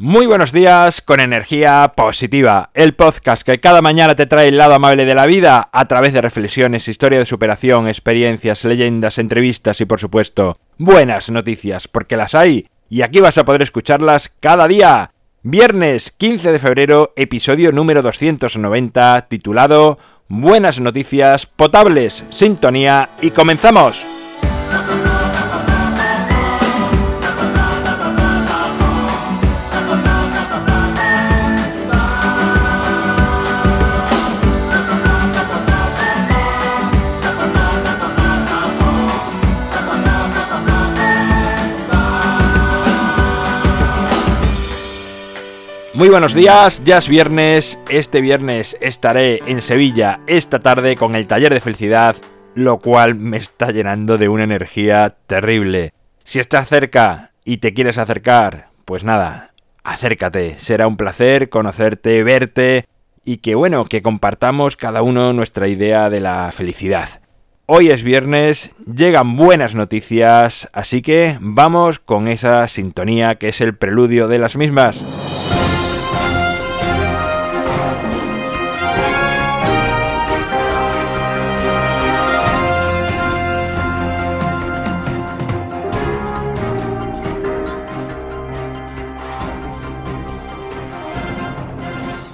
[0.00, 4.74] Muy buenos días con energía positiva, el podcast que cada mañana te trae el lado
[4.74, 9.86] amable de la vida a través de reflexiones, historia de superación, experiencias, leyendas, entrevistas y
[9.86, 15.10] por supuesto buenas noticias, porque las hay y aquí vas a poder escucharlas cada día.
[15.42, 24.06] Viernes 15 de febrero, episodio número 290, titulado Buenas noticias potables, sintonía y comenzamos.
[45.98, 51.26] Muy buenos días, ya es viernes, este viernes estaré en Sevilla esta tarde con el
[51.26, 52.14] taller de felicidad,
[52.54, 55.92] lo cual me está llenando de una energía terrible.
[56.22, 62.86] Si estás cerca y te quieres acercar, pues nada, acércate, será un placer conocerte, verte
[63.24, 67.22] y que bueno, que compartamos cada uno nuestra idea de la felicidad.
[67.66, 73.76] Hoy es viernes, llegan buenas noticias, así que vamos con esa sintonía que es el
[73.76, 75.04] preludio de las mismas.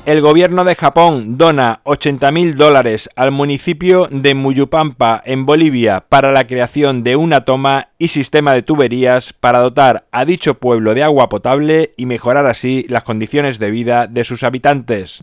[0.07, 6.47] El gobierno de Japón dona 80.000 dólares al municipio de Muyupampa, en Bolivia, para la
[6.47, 11.31] creación de una toma y sistema de tuberías para dotar a dicho pueblo de agua
[11.31, 15.23] potable y mejorar así las condiciones de vida de sus habitantes.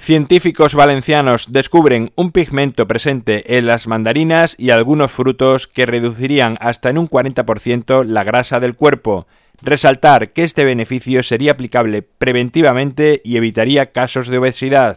[0.00, 6.88] Científicos valencianos descubren un pigmento presente en las mandarinas y algunos frutos que reducirían hasta
[6.88, 9.26] en un 40% la grasa del cuerpo,
[9.60, 14.96] Resaltar que este beneficio sería aplicable preventivamente y evitaría casos de obesidad.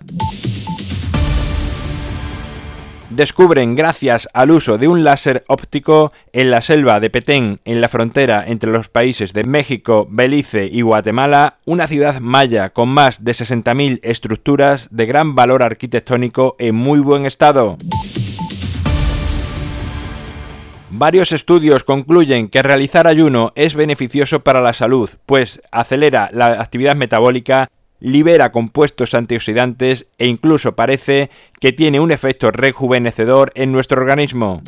[3.15, 7.87] Descubren, gracias al uso de un láser óptico en la selva de Petén, en la
[7.87, 13.31] frontera entre los países de México, Belice y Guatemala, una ciudad maya con más de
[13.31, 17.77] 60.000 estructuras de gran valor arquitectónico en muy buen estado.
[20.97, 26.95] Varios estudios concluyen que realizar ayuno es beneficioso para la salud, pues acelera la actividad
[26.95, 27.67] metabólica,
[27.99, 31.29] libera compuestos antioxidantes e incluso parece
[31.59, 34.61] que tiene un efecto rejuvenecedor en nuestro organismo.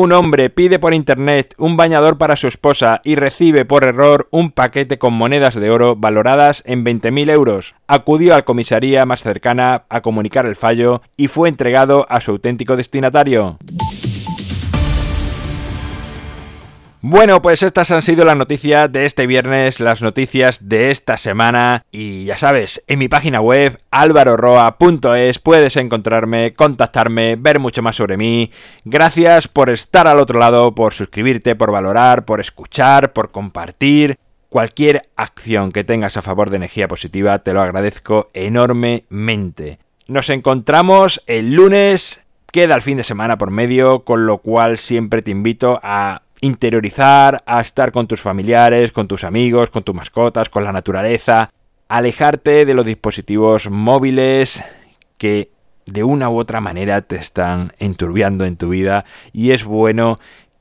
[0.00, 4.52] Un hombre pide por internet un bañador para su esposa y recibe por error un
[4.52, 7.74] paquete con monedas de oro valoradas en 20.000 euros.
[7.88, 12.30] Acudió a la comisaría más cercana a comunicar el fallo y fue entregado a su
[12.30, 13.58] auténtico destinatario.
[17.00, 21.84] Bueno, pues estas han sido las noticias de este viernes, las noticias de esta semana
[21.92, 28.16] y ya sabes, en mi página web alvaroroa.es puedes encontrarme, contactarme, ver mucho más sobre
[28.16, 28.50] mí.
[28.84, 34.18] Gracias por estar al otro lado, por suscribirte, por valorar, por escuchar, por compartir.
[34.48, 39.78] Cualquier acción que tengas a favor de energía positiva te lo agradezco enormemente.
[40.08, 45.22] Nos encontramos el lunes, queda el fin de semana por medio, con lo cual siempre
[45.22, 50.48] te invito a interiorizar, a estar con tus familiares, con tus amigos, con tus mascotas,
[50.48, 51.50] con la naturaleza,
[51.88, 54.62] alejarte de los dispositivos móviles
[55.16, 55.50] que
[55.86, 60.18] de una u otra manera te están enturbiando en tu vida y es bueno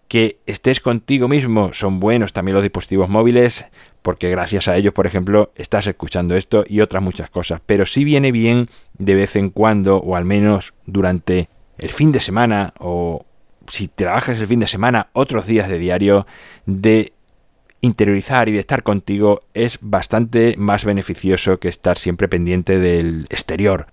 [0.07, 1.73] que estés contigo mismo.
[1.73, 3.65] Son buenos también los dispositivos móviles
[4.01, 7.61] porque gracias a ellos, por ejemplo, estás escuchando esto y otras muchas cosas.
[7.65, 12.21] Pero sí viene bien de vez en cuando o al menos durante el fin de
[12.21, 13.25] semana o
[13.69, 16.25] si trabajas el fin de semana, otros días de diario,
[16.65, 17.13] de
[17.81, 23.87] interiorizar y de estar contigo es bastante más beneficioso que estar siempre pendiente del exterior.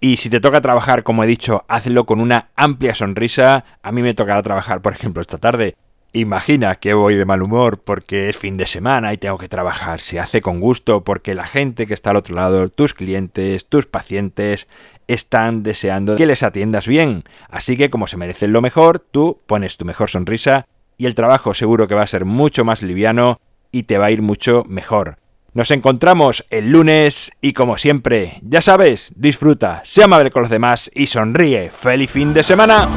[0.00, 3.64] Y si te toca trabajar, como he dicho, hazlo con una amplia sonrisa.
[3.82, 5.76] A mí me tocará trabajar, por ejemplo, esta tarde.
[6.12, 10.00] Imagina que voy de mal humor porque es fin de semana y tengo que trabajar.
[10.00, 13.86] Se hace con gusto porque la gente que está al otro lado, tus clientes, tus
[13.86, 14.66] pacientes,
[15.12, 17.24] están deseando que les atiendas bien.
[17.48, 20.66] Así que como se merecen lo mejor, tú pones tu mejor sonrisa
[20.96, 23.38] y el trabajo seguro que va a ser mucho más liviano
[23.72, 25.16] y te va a ir mucho mejor.
[25.52, 30.90] Nos encontramos el lunes y como siempre, ya sabes, disfruta, sea amable con los demás
[30.94, 31.70] y sonríe.
[31.70, 32.88] ¡Feliz fin de semana!